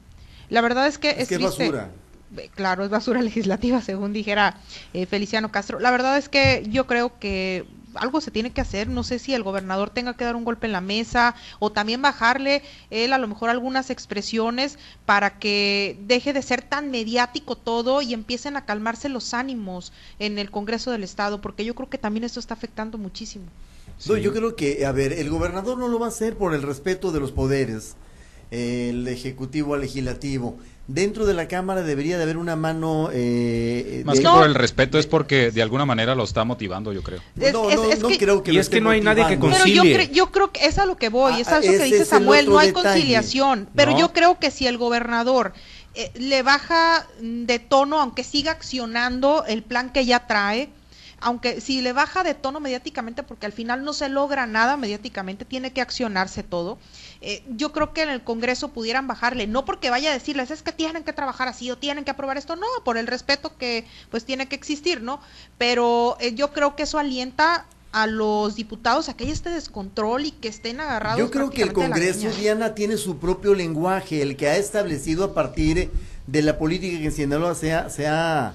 La 0.50 0.62
verdad 0.62 0.88
es 0.88 0.98
que 0.98 1.12
es, 1.12 1.32
es 1.32 1.42
basura. 1.42 1.92
Eh, 2.38 2.50
claro, 2.54 2.84
es 2.84 2.90
basura 2.90 3.22
legislativa, 3.22 3.82
según 3.82 4.14
dijera 4.14 4.58
eh, 4.94 5.06
Feliciano 5.06 5.52
Castro. 5.52 5.80
La 5.80 5.92
verdad 5.92 6.18
es 6.18 6.28
que 6.28 6.64
yo 6.70 6.88
creo 6.88 7.20
que 7.20 7.66
algo 7.96 8.22
se 8.22 8.32
tiene 8.32 8.52
que 8.52 8.62
hacer, 8.62 8.88
no 8.88 9.04
sé 9.04 9.20
si 9.20 9.34
el 9.34 9.44
gobernador 9.44 9.90
tenga 9.90 10.16
que 10.16 10.24
dar 10.24 10.36
un 10.36 10.44
golpe 10.44 10.68
en 10.68 10.74
la 10.74 10.82
mesa 10.82 11.36
o 11.60 11.72
también 11.72 12.02
bajarle 12.02 12.62
él 12.90 13.14
a 13.14 13.18
lo 13.18 13.28
mejor 13.28 13.50
algunas 13.50 13.90
expresiones 13.90 14.78
para 15.06 15.40
que 15.40 15.98
deje 16.08 16.34
de 16.34 16.42
ser 16.42 16.62
tan 16.62 16.92
mediático 16.92 17.56
todo 17.56 18.02
y 18.02 18.14
empiecen 18.14 18.58
a 18.58 18.66
calmarse 18.66 19.10
los 19.10 19.34
ánimos 19.34 19.94
en 20.20 20.40
el 20.40 20.52
Congreso 20.52 20.92
del 20.92 21.04
Estado, 21.04 21.42
porque 21.42 21.66
yo 21.66 21.76
creo 21.76 21.90
que 21.90 21.98
también 21.98 22.24
esto 22.24 22.40
está 22.40 22.54
afectando 22.54 22.98
muchísimo. 22.98 23.46
yo 24.06 24.34
creo 24.34 24.56
que, 24.56 24.86
a 24.86 24.92
ver, 24.92 25.14
el 25.14 25.30
gobernador 25.30 25.78
no 25.78 25.88
lo 25.88 26.00
va 26.00 26.08
a 26.08 26.10
hacer 26.10 26.38
por 26.38 26.54
el 26.54 26.62
respeto 26.62 27.12
de 27.12 27.20
los 27.20 27.32
poderes, 27.32 27.96
el 28.52 29.08
ejecutivo 29.08 29.74
al 29.74 29.82
legislativo. 29.82 30.58
Dentro 30.94 31.26
de 31.26 31.34
la 31.34 31.48
Cámara 31.48 31.84
debería 31.84 32.18
de 32.18 32.24
haber 32.24 32.38
una 32.38 32.56
mano... 32.56 33.10
Eh, 33.14 34.04
Más 34.06 34.20
que 34.20 34.26
por 34.26 34.46
el 34.46 34.56
respeto 34.56 35.00
es 35.00 35.08
porque 35.08 35.52
de 35.52 35.62
alguna 35.62 35.86
manera 35.86 36.16
lo 36.16 36.24
está 36.24 36.44
motivando, 36.44 36.92
yo 36.94 37.02
creo. 37.02 37.22
no, 37.36 37.70
no, 37.70 37.96
no 37.96 38.10
creo 38.18 38.44
que 38.44 38.54
Y 38.54 38.58
es 38.58 38.70
que 38.70 38.82
no 38.82 38.90
hay 38.90 39.02
nadie 39.02 39.26
que 39.28 39.40
concilie. 39.40 39.94
Pero 39.94 40.04
yo, 40.04 40.14
yo 40.14 40.32
creo 40.32 40.52
que 40.52 40.66
es 40.66 40.78
a 40.78 40.86
lo 40.86 40.98
que 40.98 41.10
voy, 41.10 41.40
es 41.42 41.48
a 41.48 41.60
lo 41.60 41.62
que 41.62 41.80
dice 41.80 42.06
Samuel, 42.06 42.48
no 42.48 42.60
hay 42.60 42.72
conciliación. 42.72 43.70
Pero 43.76 43.98
yo 43.98 44.14
creo 44.14 44.40
que 44.40 44.52
si 44.52 44.68
el 44.68 44.78
gobernador 44.78 45.54
eh, 45.94 46.12
le 46.16 46.42
baja 46.44 47.06
de 47.20 47.60
tono, 47.60 48.00
aunque 48.00 48.24
siga 48.24 48.52
accionando 48.52 49.44
el 49.46 49.64
plan 49.64 49.92
que 49.92 50.06
ya 50.06 50.26
trae, 50.26 50.70
aunque 51.22 51.62
si 51.62 51.82
le 51.82 51.94
baja 51.94 52.24
de 52.24 52.34
tono 52.34 52.60
mediáticamente, 52.60 53.24
porque 53.24 53.46
al 53.46 53.52
final 53.52 53.84
no 53.84 53.94
se 53.94 54.10
logra 54.10 54.48
nada 54.48 54.76
mediáticamente, 54.76 55.46
tiene 55.46 55.72
que 55.72 55.82
accionarse 55.82 56.44
todo. 56.44 56.80
Eh, 57.22 57.44
yo 57.56 57.72
creo 57.72 57.94
que 57.94 58.02
en 58.02 58.10
el 58.10 58.24
Congreso 58.24 58.70
pudieran 58.70 59.08
bajarle, 59.08 59.48
no 59.48 59.64
porque 59.64 59.90
vaya 59.90 60.10
a 60.10 60.14
decirles 60.14 60.52
es 60.52 60.64
que 60.64 60.72
tienen 60.72 61.04
que 61.04 61.14
trabajar 61.14 61.48
así 61.48 61.70
o 61.70 61.78
tienen 61.78 62.04
que 62.04 62.12
aprobar 62.12 62.38
esto, 62.38 62.56
no, 62.56 62.68
por 62.84 62.98
el 62.98 63.08
respeto 63.08 63.56
que 63.58 63.86
pues 64.10 64.26
tiene 64.26 64.48
que 64.48 64.56
existir, 64.56 65.02
¿no? 65.02 65.22
Pero 65.58 66.18
eh, 66.20 66.34
yo 66.34 66.52
creo 66.52 66.76
que 66.76 66.84
eso 66.84 66.98
alienta 66.98 67.66
a 67.92 68.08
los 68.08 68.56
diputados 68.56 69.10
a 69.10 69.16
que 69.16 69.26
haya 69.26 69.34
este 69.34 69.50
descontrol 69.50 70.26
y 70.26 70.32
que 70.32 70.48
estén 70.48 70.80
agarrados. 70.80 71.20
Yo 71.20 71.30
creo 71.30 71.50
que 71.50 71.62
el 71.62 71.74
Congreso, 71.74 72.30
Diana, 72.32 72.74
tiene 72.74 72.98
su 72.98 73.18
propio 73.18 73.54
lenguaje, 73.54 74.22
el 74.22 74.38
que 74.38 74.48
ha 74.48 74.58
establecido 74.58 75.26
a 75.26 75.34
partir 75.34 75.92
de 76.28 76.42
la 76.42 76.58
política 76.58 76.98
que 76.98 77.06
en 77.06 77.12
Sinaloa 77.12 77.54
se 77.54 77.74
ha, 77.74 77.90
se 77.90 78.08
ha, 78.08 78.54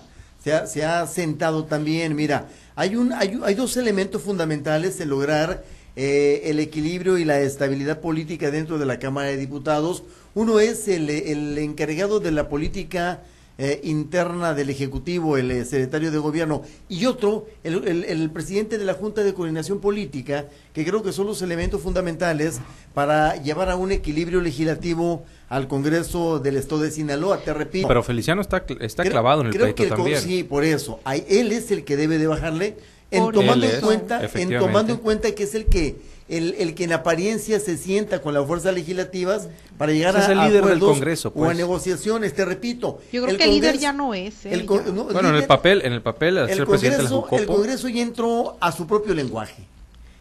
se 0.66 0.84
ha, 0.84 1.06
sentado 1.06 1.64
también. 1.64 2.14
Mira, 2.14 2.48
hay, 2.76 2.94
un, 2.96 3.12
hay, 3.12 3.38
hay 3.42 3.54
dos 3.54 3.76
elementos 3.76 4.22
fundamentales 4.22 5.00
en 5.00 5.08
lograr 5.08 5.64
eh, 5.96 6.42
el 6.44 6.60
equilibrio 6.60 7.18
y 7.18 7.24
la 7.24 7.40
estabilidad 7.40 8.00
política 8.00 8.50
dentro 8.50 8.78
de 8.78 8.86
la 8.86 8.98
Cámara 8.98 9.28
de 9.28 9.36
Diputados. 9.36 10.04
Uno 10.34 10.60
es 10.60 10.86
el, 10.86 11.10
el 11.10 11.58
encargado 11.58 12.20
de 12.20 12.30
la 12.30 12.48
política 12.48 13.22
eh, 13.58 13.80
interna 13.84 14.52
del 14.52 14.68
Ejecutivo, 14.68 15.38
el 15.38 15.50
eh, 15.50 15.64
secretario 15.64 16.10
de 16.10 16.18
Gobierno, 16.18 16.62
y 16.90 17.06
otro, 17.06 17.46
el, 17.64 18.04
el, 18.04 18.30
presidente 18.30 18.76
de 18.76 18.84
la 18.84 18.92
Junta 18.92 19.22
de 19.22 19.32
Coordinación 19.32 19.80
Política, 19.80 20.46
que 20.74 20.84
creo 20.84 21.02
que 21.02 21.10
son 21.10 21.26
los 21.26 21.40
elementos 21.40 21.80
fundamentales 21.80 22.60
para 22.92 23.36
llevar 23.42 23.70
a 23.70 23.76
un 23.76 23.92
equilibrio 23.92 24.42
legislativo 24.42 25.24
al 25.48 25.68
Congreso 25.68 26.38
del 26.38 26.56
Estado 26.56 26.82
de 26.82 26.90
Sinaloa, 26.90 27.38
te 27.38 27.54
repito. 27.54 27.88
Pero 27.88 28.02
Feliciano 28.02 28.42
está, 28.42 28.64
está 28.80 29.04
clavado 29.04 29.40
en 29.40 29.46
el 29.46 29.52
creo 29.54 29.74
que 29.74 29.86
también. 29.86 30.20
Sí, 30.20 30.44
por 30.44 30.62
eso. 30.62 31.00
él 31.28 31.50
es 31.52 31.70
el 31.70 31.84
que 31.84 31.96
debe 31.96 32.18
de 32.18 32.26
bajarle 32.26 32.76
en 33.10 33.32
tomando 33.32 33.66
en 33.66 33.80
cuenta 33.80 34.30
en 34.34 34.58
tomando 34.58 34.92
en 34.92 34.98
cuenta 34.98 35.32
que 35.32 35.44
es 35.44 35.54
el 35.54 35.66
que 35.66 35.96
el, 36.28 36.54
el, 36.58 36.74
que 36.74 36.84
en 36.84 36.92
apariencia 36.92 37.60
se 37.60 37.76
sienta 37.76 38.20
con 38.20 38.34
las 38.34 38.44
fuerzas 38.46 38.74
legislativas 38.74 39.48
para 39.78 39.92
llegar 39.92 40.16
a, 40.16 40.26
el 40.26 40.38
líder 40.40 40.64
del 40.64 40.80
Congreso, 40.80 41.28
o 41.28 41.44
a 41.44 41.46
pues. 41.46 41.56
negociaciones, 41.56 42.34
te 42.34 42.44
repito. 42.44 43.00
Yo 43.12 43.24
creo 43.24 43.38
que 43.38 43.44
el 43.44 43.50
líder 43.50 43.78
ya 43.78 43.92
no 43.92 44.12
es. 44.12 44.44
¿eh? 44.44 44.64
bueno, 44.66 45.28
en 45.28 45.36
el 45.36 45.46
papel, 45.46 45.82
en 45.84 45.92
el 45.92 46.02
papel, 46.02 46.38
el, 46.38 46.64
Congreso, 46.64 47.28
el 47.30 47.46
Congreso 47.46 47.88
ya 47.88 48.02
entró 48.02 48.56
a 48.60 48.72
su 48.72 48.88
propio 48.88 49.14
lenguaje. 49.14 49.62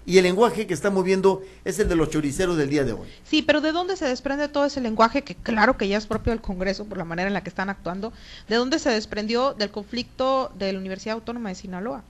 Y 0.08 0.20
el 0.20 0.24
lenguaje 0.24 0.68
que 0.68 0.76
está 0.76 0.92
moviendo 0.92 1.42
es 1.64 1.80
el 1.80 1.90
de 1.90 1.96
los 1.96 2.12
choriceros 2.12 2.56
del 2.58 2.70
día 2.70 2.84
de 2.84 2.94
hoy. 2.94 3.08
Sí, 3.24 3.42
pero 3.42 3.60
¿de 3.60 3.72
dónde 3.72 3.98
se 3.98 4.06
desprende 4.06 4.48
todo 4.48 4.66
ese 4.66 4.80
lenguaje 4.80 5.24
que 5.24 5.34
claro 5.34 5.78
que 5.78 5.88
ya 5.88 5.98
es 5.98 6.06
propio 6.06 6.32
del 6.32 6.42
Congreso 6.42 6.86
por 6.86 7.00
la 7.00 7.06
manera 7.06 7.28
en 7.28 7.34
la 7.34 7.42
que 7.42 7.50
están 7.50 7.72
actuando? 7.72 8.14
¿De 8.48 8.56
dónde 8.56 8.78
se 8.78 8.92
desprendió 8.92 9.56
del 9.56 9.72
conflicto 9.72 10.52
de 10.60 10.72
la 10.74 10.78
Universidad 10.78 11.16
Autónoma 11.16 11.50
de 11.50 11.56
Sinaloa? 11.56 12.04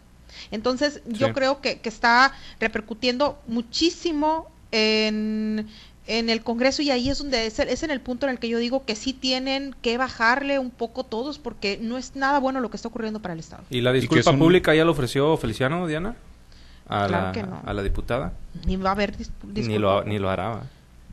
Entonces, 0.51 1.01
yo 1.05 1.33
creo 1.33 1.61
que, 1.61 1.79
que, 1.79 1.89
está 1.89 2.33
repercutiendo 2.59 3.39
muchísimo 3.47 4.47
en, 4.71 5.67
en 6.07 6.29
el 6.29 6.43
Congreso 6.43 6.81
y 6.81 6.91
ahí 6.91 7.09
es 7.09 7.17
donde 7.17 7.47
es, 7.47 7.59
es, 7.59 7.83
en 7.83 7.91
el 7.91 8.01
punto 8.01 8.25
en 8.27 8.31
el 8.33 8.39
que 8.39 8.47
yo 8.49 8.57
digo 8.59 8.85
que 8.85 8.95
sí 8.95 9.13
tienen 9.13 9.75
que 9.81 9.97
bajarle 9.97 10.59
un 10.59 10.71
poco 10.71 11.03
todos 11.03 11.39
porque 11.39 11.79
no 11.81 11.97
es 11.97 12.15
nada 12.15 12.39
bueno 12.39 12.59
lo 12.59 12.69
que 12.69 12.77
está 12.77 12.87
ocurriendo 12.87 13.21
para 13.21 13.33
el 13.33 13.39
Estado. 13.39 13.63
¿Y 13.69 13.81
la 13.81 13.91
disculpa 13.91 14.33
pública 14.33 14.75
ya 14.75 14.85
lo 14.85 14.91
ofreció 14.91 15.35
Feliciano, 15.37 15.87
Diana? 15.87 16.15
A, 16.87 17.07
la, 17.07 17.31
a 17.65 17.73
la 17.73 17.81
diputada. 17.81 18.33
Ni 18.67 18.75
va 18.75 18.89
a 18.89 18.93
haber 18.93 19.15
Ni 19.43 19.79
lo, 19.79 20.03
ni 20.03 20.19
lo 20.19 20.29
hará. 20.29 20.61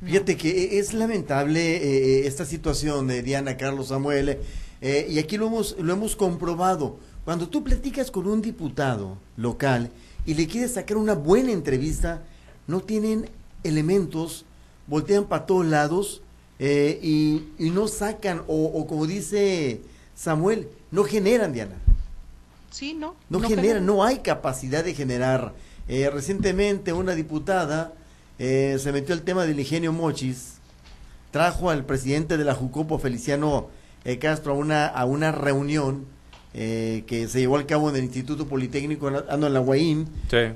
Fíjate 0.04 0.36
que 0.36 0.78
es 0.78 0.92
lamentable 0.92 1.76
eh, 1.76 2.26
esta 2.26 2.44
situación 2.44 3.06
de 3.06 3.22
Diana, 3.22 3.56
Carlos, 3.56 3.88
Samuel, 3.88 4.38
eh, 4.80 5.06
y 5.08 5.18
aquí 5.20 5.38
lo 5.38 5.46
hemos, 5.46 5.76
lo 5.78 5.92
hemos 5.92 6.16
comprobado 6.16 6.98
cuando 7.24 7.48
tú 7.48 7.62
platicas 7.62 8.10
con 8.10 8.26
un 8.26 8.42
diputado 8.42 9.16
local 9.36 9.90
y 10.26 10.34
le 10.34 10.46
quieres 10.46 10.74
sacar 10.74 10.96
una 10.96 11.14
buena 11.14 11.52
entrevista, 11.52 12.22
no 12.66 12.80
tienen 12.80 13.28
elementos, 13.62 14.44
voltean 14.86 15.24
para 15.24 15.46
todos 15.46 15.66
lados 15.66 16.22
eh, 16.58 16.98
y, 17.02 17.70
no 17.70 17.88
sacan, 17.88 18.42
o, 18.46 18.86
como 18.86 19.06
dice 19.06 19.82
Samuel, 20.14 20.68
no 20.90 21.04
generan, 21.04 21.52
Diana. 21.52 21.76
Sí, 22.70 22.94
no. 22.94 23.14
No, 23.28 23.40
generan, 23.40 23.86
no 23.86 24.02
hay 24.02 24.18
capacidad 24.18 24.82
de 24.82 24.94
generar. 24.94 25.52
Eh, 25.88 26.08
recientemente 26.10 26.92
una 26.92 27.14
diputada 27.14 27.92
eh, 28.38 28.78
se 28.80 28.92
metió 28.92 29.14
al 29.14 29.22
tema 29.22 29.44
del 29.44 29.60
ingenio 29.60 29.92
Mochis, 29.92 30.54
trajo 31.30 31.70
al 31.70 31.84
presidente 31.84 32.36
de 32.36 32.44
la 32.44 32.54
Jucopo, 32.54 32.98
Feliciano 32.98 33.68
Castro, 34.20 34.54
a 34.54 34.56
una, 34.56 34.86
a 34.86 35.04
una 35.04 35.30
reunión 35.30 36.06
eh, 36.54 37.04
que 37.06 37.28
se 37.28 37.40
llevó 37.40 37.56
a 37.56 37.66
cabo 37.66 37.90
en 37.90 37.96
el 37.96 38.04
Instituto 38.04 38.46
Politécnico 38.46 39.10
Ando 39.28 39.46
en 39.46 39.54
la 39.54 39.60
Guaín. 39.60 40.08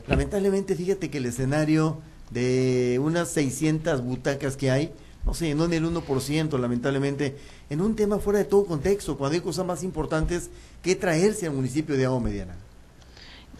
Lamentablemente, 0.06 0.74
fíjate 0.74 1.10
que 1.10 1.18
el 1.18 1.26
escenario 1.26 1.98
de 2.30 3.00
unas 3.02 3.30
600 3.30 4.02
butacas 4.02 4.56
que 4.56 4.70
hay, 4.70 4.92
no 5.24 5.34
sé, 5.34 5.54
no 5.54 5.64
en 5.64 5.72
el 5.72 5.84
1%, 5.84 6.58
lamentablemente, 6.58 7.36
en 7.70 7.80
un 7.80 7.96
tema 7.96 8.18
fuera 8.18 8.40
de 8.40 8.44
todo 8.44 8.66
contexto, 8.66 9.16
cuando 9.16 9.34
hay 9.34 9.40
cosas 9.40 9.64
más 9.64 9.82
importantes 9.82 10.50
que 10.82 10.94
traerse 10.94 11.46
al 11.46 11.52
municipio 11.52 11.96
de 11.96 12.04
Agua 12.04 12.20
Mediana 12.20 12.65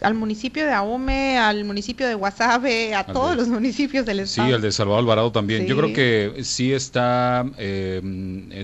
al 0.01 0.13
municipio 0.13 0.65
de 0.65 0.71
Ahome, 0.71 1.37
al 1.37 1.63
municipio 1.63 2.07
de 2.07 2.15
Guasave, 2.15 2.93
a 2.93 3.05
todos 3.05 3.35
los 3.35 3.47
municipios 3.47 4.05
del 4.05 4.21
estado. 4.21 4.47
Sí, 4.47 4.53
el 4.53 4.61
de 4.61 4.71
Salvador 4.71 4.99
Alvarado 4.99 5.31
también. 5.31 5.65
Yo 5.65 5.77
creo 5.77 5.93
que 5.93 6.43
sí 6.43 6.73
está 6.73 7.45
eh, 7.57 8.01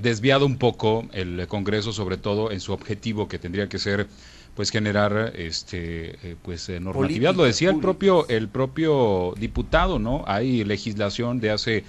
desviado 0.02 0.46
un 0.46 0.58
poco 0.58 1.06
el 1.14 1.48
Congreso, 1.48 1.94
sobre 1.94 2.18
todo 2.18 2.52
en 2.52 2.60
su 2.60 2.74
objetivo 2.74 3.28
que 3.28 3.40
tendría 3.40 3.68
que 3.68 3.80
ser 3.80 4.08
pues 4.56 4.70
generar 4.70 5.34
este 5.36 6.16
eh, 6.24 6.36
pues 6.42 6.70
eh, 6.70 6.80
normatividad 6.80 7.34
lo 7.34 7.44
decía 7.44 7.72
el 7.72 7.80
propio 7.80 8.28
el 8.28 8.48
propio 8.48 9.34
diputado 9.36 9.98
no 9.98 10.24
hay 10.28 10.64
legislación 10.64 11.40
de 11.40 11.50
hace 11.50 11.84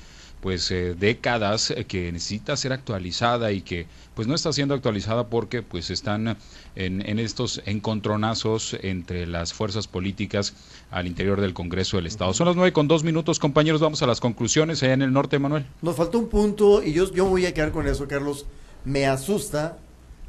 pues 0.44 0.70
eh, 0.70 0.94
décadas 0.94 1.70
eh, 1.70 1.86
que 1.86 2.12
necesita 2.12 2.54
ser 2.58 2.74
actualizada 2.74 3.50
y 3.50 3.62
que 3.62 3.86
pues 4.14 4.28
no 4.28 4.34
está 4.34 4.52
siendo 4.52 4.74
actualizada 4.74 5.28
porque 5.28 5.62
pues 5.62 5.88
están 5.88 6.36
en, 6.76 7.18
estos 7.18 7.62
encontronazos 7.64 8.76
entre 8.82 9.26
las 9.26 9.54
fuerzas 9.54 9.88
políticas 9.88 10.52
al 10.90 11.06
interior 11.06 11.40
del 11.40 11.54
Congreso 11.54 11.96
del 11.96 12.06
Estado. 12.06 12.34
Son 12.34 12.46
las 12.46 12.56
nueve 12.56 12.74
con 12.74 12.88
dos 12.88 13.04
minutos, 13.04 13.38
compañeros, 13.38 13.80
vamos 13.80 14.02
a 14.02 14.06
las 14.06 14.20
conclusiones 14.20 14.82
allá 14.82 14.92
en 14.92 15.00
el 15.00 15.14
norte, 15.14 15.38
Manuel. 15.38 15.64
Nos 15.80 15.96
faltó 15.96 16.18
un 16.18 16.28
punto 16.28 16.82
y 16.82 16.92
yo, 16.92 17.10
yo 17.10 17.24
voy 17.24 17.46
a 17.46 17.54
quedar 17.54 17.72
con 17.72 17.88
eso, 17.88 18.06
Carlos. 18.06 18.44
Me 18.84 19.06
asusta 19.06 19.78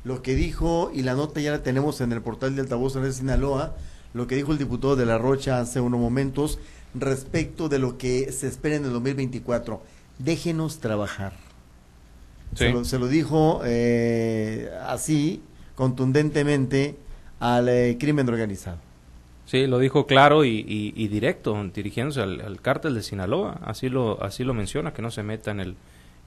lo 0.05 0.21
que 0.21 0.33
dijo, 0.33 0.91
y 0.93 1.01
la 1.01 1.15
nota 1.15 1.41
ya 1.41 1.51
la 1.51 1.61
tenemos 1.61 1.99
en 1.99 2.13
el 2.13 2.21
portal 2.21 2.55
de 2.55 2.61
Altavoz 2.61 2.93
de 2.93 3.11
Sinaloa, 3.11 3.75
lo 4.13 4.27
que 4.27 4.37
dijo 4.37 4.53
el 4.53 4.59
diputado 4.59 4.95
de 4.95 5.05
La 5.05 5.17
Rocha 5.17 5.59
hace 5.59 5.81
unos 5.81 5.99
momentos 5.99 6.57
respecto 6.93 7.67
de 7.67 7.79
lo 7.79 7.97
que 7.97 8.31
se 8.31 8.47
espera 8.47 8.77
en 8.77 8.85
el 8.85 8.93
2024 8.93 9.81
déjenos 10.19 10.79
trabajar. 10.79 11.33
Se, 12.53 12.99
lo, 12.99 13.07
dijo 13.07 13.61
eh, 13.65 14.71
así, 14.87 15.41
contundentemente, 15.75 16.95
al 17.39 17.67
eh, 17.67 17.97
crimen 17.99 18.29
organizado. 18.29 18.77
Sí, 19.45 19.67
lo 19.67 19.77
dijo 19.77 20.07
claro 20.07 20.45
y, 20.45 21.07
directo, 21.07 21.61
dirigiéndose 21.73 22.21
al, 22.21 22.59
cártel 22.61 22.95
de 22.95 23.03
Sinaloa. 23.03 23.59
Así 23.63 23.89
lo, 23.89 24.23
así 24.23 24.43
lo 24.43 24.53
menciona, 24.53 24.93
que 24.93 25.01
no 25.01 25.11
se 25.11 25.21
meta 25.21 25.51
en 25.51 25.59
el, 25.59 25.75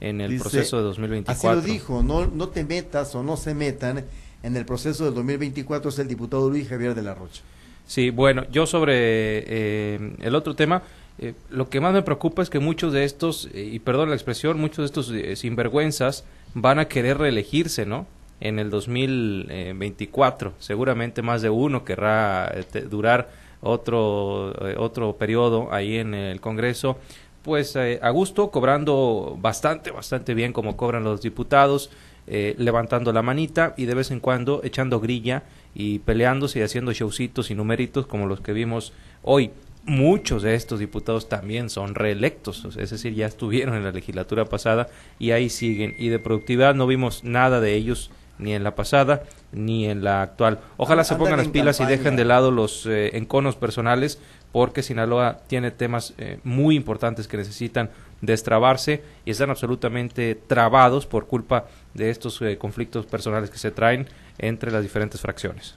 en 0.01 0.21
el 0.21 0.39
proceso 0.39 0.77
de 0.77 0.83
2024. 0.83 1.51
Así 1.51 1.61
lo 1.61 1.73
dijo, 1.73 2.03
no, 2.03 2.27
no 2.27 2.49
te 2.49 2.65
metas 2.65 3.15
o 3.15 3.23
no 3.23 3.37
se 3.37 3.55
metan 3.55 4.05
en 4.43 4.57
el 4.57 4.65
proceso 4.65 5.05
del 5.05 5.15
2024, 5.15 5.91
es 5.91 5.99
el 5.99 6.09
diputado 6.09 6.49
Luis 6.49 6.69
Javier 6.69 6.95
de 6.95 7.03
la 7.03 7.15
Rocha. 7.15 7.43
Sí, 7.87 8.11
bueno, 8.11 8.45
yo 8.53 8.67
sobre 8.67 8.95
eh, 8.95 10.15
el 10.21 10.35
otro 10.35 10.55
tema, 10.55 10.83
eh, 11.19 11.35
lo 11.51 11.69
que 11.69 11.81
más 11.81 11.93
me 11.93 12.03
preocupa 12.03 12.43
es 12.43 12.51
que 12.51 12.61
muchos 12.61 12.93
de 12.93 13.05
estos, 13.05 13.49
eh, 13.53 13.69
y 13.73 13.81
perdón 13.81 14.09
la 14.11 14.15
expresión, 14.15 14.61
muchos 14.61 14.79
de 14.79 14.85
estos 14.85 15.11
eh, 15.11 15.35
sinvergüenzas 15.35 16.25
van 16.55 16.79
a 16.79 16.87
querer 16.87 17.19
reelegirse, 17.19 17.87
¿no? 17.87 18.07
En 18.41 18.61
el 18.61 18.71
2024. 18.71 20.53
Seguramente 20.61 21.23
más 21.23 21.43
de 21.43 21.51
uno 21.51 21.85
querrá 21.85 22.55
durar 22.89 23.31
otro, 23.61 24.55
otro 24.77 25.17
periodo 25.17 25.73
ahí 25.73 25.97
en 25.97 26.15
el 26.15 26.41
Congreso. 26.41 26.99
Pues 27.43 27.75
a 27.77 28.11
gusto, 28.11 28.53
cobrando 28.53 29.37
bastante, 29.41 29.91
bastante 29.91 30.35
bien 30.35 30.53
como 30.53 30.77
cobran 30.77 31.03
los 31.03 31.21
diputados, 31.21 31.91
levantando 32.27 33.13
la 33.13 33.23
manita 33.23 33.75
y 33.77 33.87
de 33.87 33.95
vez 33.95 34.13
en 34.13 34.21
cuando 34.21 34.61
echando 34.63 35.01
grilla 35.01 35.43
y 35.75 35.99
peleándose 35.99 36.61
y 36.61 36.63
haciendo 36.63 36.93
showcitos 36.93 37.51
y 37.51 37.57
numeritos 37.57 38.07
como 38.07 38.27
los 38.27 38.41
que 38.41 38.53
vimos 38.53 38.93
hoy 39.23 39.51
muchos 39.89 40.43
de 40.43 40.55
estos 40.55 40.79
diputados 40.79 41.29
también 41.29 41.71
son 41.71 41.95
reelectos, 41.95 42.65
es 42.77 42.91
decir, 42.91 43.15
ya 43.15 43.27
estuvieron 43.27 43.75
en 43.75 43.85
la 43.85 43.91
legislatura 43.91 44.45
pasada 44.45 44.89
y 45.19 45.33
ahí 45.33 45.49
siguen. 45.49 45.95
Y 45.99 46.09
de 46.09 46.19
productividad 46.19 46.75
no 46.75 46.87
vimos 46.87 47.25
nada 47.25 47.61
de 47.61 47.75
ellos 47.75 48.11
ni 48.39 48.55
en 48.55 48.63
la 48.63 48.75
pasada 48.75 49.25
ni 49.51 49.87
en 49.87 50.05
la 50.05 50.23
actual. 50.23 50.61
Ojalá 50.77 51.05
se 51.05 51.17
pongan 51.17 51.39
las 51.39 51.49
pilas 51.49 51.81
y 51.81 51.87
dejen 51.87 52.17
de 52.17 52.25
lado 52.25 52.51
los 52.51 52.87
eh, 52.87 53.17
enconos 53.17 53.57
personales 53.57 54.21
porque 54.53 54.83
Sinaloa 54.83 55.41
tiene 55.47 55.71
temas 55.71 56.15
eh, 56.19 56.39
muy 56.45 56.77
importantes 56.77 57.27
que 57.27 57.37
necesitan 57.37 57.91
destrabarse 58.21 59.03
y 59.25 59.31
están 59.31 59.51
absolutamente 59.51 60.35
trabados 60.35 61.07
por 61.07 61.27
culpa 61.27 61.67
de 61.95 62.11
estos 62.11 62.41
eh, 62.43 62.59
conflictos 62.59 63.07
personales 63.07 63.51
que 63.51 63.59
se 63.59 63.71
traen 63.71 64.07
entre 64.39 64.71
las 64.71 64.83
diferentes 64.83 65.21
fracciones. 65.21 65.77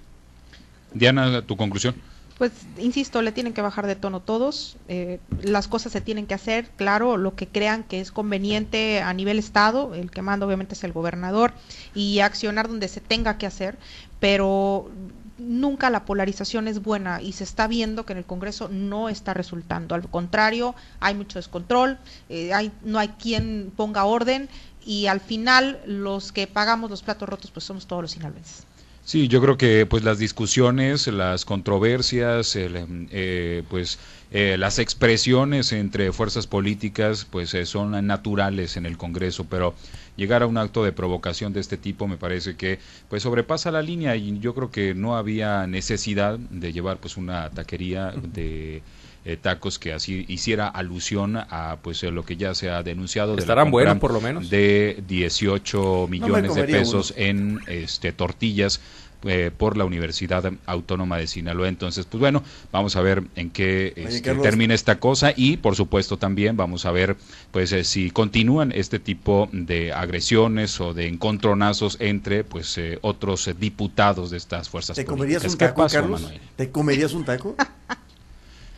Diana, 0.94 1.42
tu 1.42 1.56
conclusión. 1.56 1.96
Pues, 2.42 2.54
insisto, 2.80 3.22
le 3.22 3.32
tienen 3.32 3.54
que 3.54 3.62
bajar 3.62 3.86
de 3.86 3.96
tono 3.96 4.20
todos, 4.20 4.76
eh, 4.88 5.20
las 5.44 5.68
cosas 5.68 5.92
se 5.92 6.02
tienen 6.02 6.26
que 6.26 6.34
hacer, 6.34 6.72
claro, 6.72 7.16
lo 7.16 7.36
que 7.36 7.48
crean 7.48 7.84
que 7.84 8.02
es 8.02 8.12
conveniente 8.12 9.00
a 9.00 9.14
nivel 9.14 9.38
Estado, 9.38 9.94
el 9.94 10.10
que 10.10 10.24
manda 10.24 10.48
obviamente 10.48 10.74
es 10.74 10.84
el 10.84 10.92
gobernador, 10.92 11.54
y 11.94 12.18
accionar 12.22 12.68
donde 12.68 12.88
se 12.88 13.00
tenga 13.00 13.38
que 13.38 13.46
hacer, 13.46 13.78
pero 14.20 14.90
nunca 15.38 15.92
la 15.92 16.04
polarización 16.04 16.68
es 16.68 16.82
buena 16.82 17.22
y 17.22 17.34
se 17.34 17.44
está 17.44 17.68
viendo 17.68 18.08
que 18.08 18.14
en 18.14 18.18
el 18.18 18.26
Congreso 18.26 18.70
no 18.70 19.08
está 19.08 19.36
resultando. 19.36 19.94
Al 19.94 20.10
contrario, 20.10 20.74
hay 21.00 21.14
mucho 21.14 21.38
descontrol, 21.38 22.00
eh, 22.30 22.56
hay, 22.56 22.72
no 22.82 22.98
hay 22.98 23.10
quien 23.10 23.72
ponga 23.76 24.06
orden 24.06 24.50
y 24.84 25.06
al 25.06 25.20
final 25.20 25.80
los 25.86 26.32
que 26.32 26.48
pagamos 26.48 26.90
los 26.90 27.04
platos 27.04 27.30
rotos 27.30 27.52
pues 27.52 27.66
somos 27.66 27.86
todos 27.86 28.02
los 28.02 28.12
sinaloenses. 28.14 28.66
Sí, 29.12 29.28
yo 29.28 29.42
creo 29.42 29.58
que 29.58 29.86
pues 29.86 30.06
las 30.06 30.20
discusiones, 30.20 31.06
las 31.08 31.44
controversias, 31.44 32.56
eh, 32.56 33.62
pues 33.70 34.00
eh, 34.32 34.56
las 34.58 34.80
expresiones 34.80 35.74
entre 35.74 36.14
fuerzas 36.14 36.48
políticas 36.48 37.28
pues 37.30 37.54
eh, 37.54 37.66
son 37.66 38.08
naturales 38.08 38.78
en 38.78 38.86
el 38.86 38.98
Congreso, 38.98 39.48
pero 39.50 39.76
llegar 40.16 40.44
a 40.44 40.48
un 40.48 40.58
acto 40.58 40.86
de 40.86 40.94
provocación 40.94 41.52
de 41.52 41.60
este 41.60 41.76
tipo 41.76 42.08
me 42.08 42.16
parece 42.16 42.56
que 42.56 42.80
pues 43.10 43.24
sobrepasa 43.24 43.70
la 43.70 43.82
línea 43.82 44.16
y 44.16 44.40
yo 44.40 44.56
creo 44.56 44.72
que 44.72 44.94
no 44.94 45.18
había 45.18 45.68
necesidad 45.68 46.40
de 46.40 46.72
llevar 46.72 46.96
pues 47.00 47.18
una 47.18 47.50
taquería 47.50 48.14
de 48.16 48.82
eh, 49.24 49.38
tacos 49.38 49.78
que 49.78 49.94
así 49.94 50.26
hiciera 50.28 50.68
alusión 50.68 51.38
a 51.38 51.78
pues 51.84 52.02
lo 52.04 52.26
que 52.26 52.38
ya 52.38 52.56
se 52.56 52.72
ha 52.72 52.82
denunciado 52.82 53.36
de 53.36 53.42
estarán 53.42 53.70
buenos 53.70 54.00
por 54.00 54.14
lo 54.14 54.20
menos 54.20 54.50
de 54.50 55.04
18 55.08 56.08
millones 56.10 56.56
de 56.56 56.64
pesos 56.64 57.14
en 57.16 57.60
este 57.68 58.14
tortillas 58.14 58.82
eh, 59.24 59.52
por 59.56 59.78
la 59.78 59.86
Universidad 59.86 60.52
Autónoma 60.66 61.18
de 61.18 61.28
Sinaloa. 61.28 61.68
Entonces, 61.68 62.08
pues 62.08 62.20
bueno, 62.20 62.42
vamos 62.72 62.96
a 62.96 63.02
ver 63.02 63.24
en 63.36 63.52
qué 63.52 63.94
este, 63.96 64.34
termina 64.34 64.74
esta 64.74 65.00
cosa 65.00 65.32
y, 65.36 65.58
por 65.58 65.76
supuesto, 65.76 66.18
también 66.18 66.58
vamos 66.58 66.88
a 66.88 66.92
ver, 66.92 67.18
pues, 67.52 67.72
eh, 67.72 67.84
si 67.84 68.10
continúan 68.10 68.72
este 68.72 68.98
tipo 68.98 69.48
de 69.52 69.94
agresiones 69.94 70.82
o 70.82 70.96
de 70.96 71.08
encontronazos 71.08 71.98
entre, 72.00 72.44
pues, 72.44 72.80
otros 73.02 73.48
diputados 73.60 74.32
de 74.32 74.38
estas 74.38 74.70
fuerzas 74.70 74.96
¿Te 74.96 75.06
comerías 75.06 75.44
un 75.44 75.56
taco, 75.56 75.86
Carlos? 75.88 76.28
¿Te 76.56 76.72
comerías 76.72 77.14
un 77.14 77.24
taco? 77.24 77.56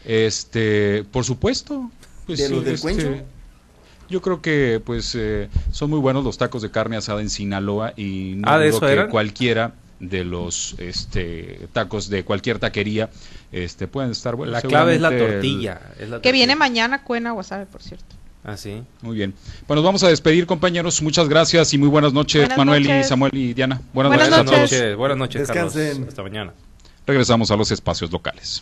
Este, 0.06 1.04
por 1.12 1.24
supuesto. 1.24 1.90
Pues 2.26 2.40
¿De 2.40 2.50
los 2.50 2.64
del 2.64 2.76
este, 2.76 3.24
Yo 4.10 4.22
creo 4.22 4.42
que 4.42 4.82
pues 4.84 5.14
eh, 5.16 5.50
son 5.72 5.90
muy 5.90 6.00
buenos 6.00 6.24
los 6.24 6.38
tacos 6.38 6.62
de 6.62 6.72
carne 6.72 6.96
asada 6.96 7.22
en 7.22 7.30
Sinaloa 7.30 7.94
y 7.98 8.36
no 8.38 8.50
ah, 8.50 8.60
¿de 8.60 8.72
que 8.72 9.08
cualquiera 9.10 9.76
de 10.00 10.24
los 10.26 10.76
este 10.80 11.68
tacos 11.72 12.10
de 12.10 12.24
cualquier 12.26 12.60
taquería 12.60 13.10
este 13.52 13.88
pueden 13.88 14.12
estar 14.12 14.36
buenos. 14.36 14.54
La 14.54 14.62
clave 14.62 14.96
es 14.96 15.02
la, 15.02 15.18
tortilla, 15.18 15.80
Que 16.22 16.32
viene 16.32 16.56
mañana 16.56 17.04
Cuena 17.04 17.34
Wasabe, 17.34 17.66
por 17.66 17.82
cierto. 17.82 18.16
Ah, 18.44 18.58
sí. 18.58 18.84
Muy 19.02 19.16
bien. 19.16 19.34
Bueno, 19.68 19.82
nos 19.82 19.88
vamos 19.88 20.04
a 20.04 20.10
despedir, 20.10 20.46
compañeros. 20.46 21.02
Muchas 21.02 21.30
gracias 21.30 21.74
y 21.74 21.78
muy 21.78 21.88
buenas 21.88 22.12
noches, 22.12 22.50
Manuel 22.58 22.86
y 22.90 23.04
Samuel 23.06 23.32
y 23.34 23.54
Diana. 23.54 23.82
Buenas, 23.94 24.12
noches. 24.12 24.30
Buenas 24.30 24.60
noches. 24.60 24.96
Buenas 24.98 25.18
noches, 25.18 25.48
Descansen. 25.48 26.06
Hasta 26.10 26.24
mañana. 26.24 26.54
Regresamos 27.08 27.52
a 27.52 27.56
los 27.56 27.72
espacios 27.72 28.12
locales. 28.12 28.62